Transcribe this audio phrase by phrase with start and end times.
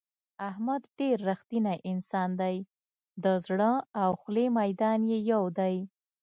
[0.49, 2.55] احمد ډېر رښتینی انسان دی
[3.23, 5.75] د زړه او خولې میدان یې یو دی.